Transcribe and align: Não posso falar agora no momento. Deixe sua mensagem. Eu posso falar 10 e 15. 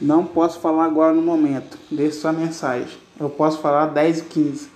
Não 0.00 0.24
posso 0.24 0.60
falar 0.60 0.84
agora 0.84 1.12
no 1.14 1.22
momento. 1.22 1.78
Deixe 1.90 2.18
sua 2.18 2.32
mensagem. 2.32 2.98
Eu 3.18 3.30
posso 3.30 3.58
falar 3.58 3.86
10 3.86 4.18
e 4.18 4.22
15. 4.24 4.75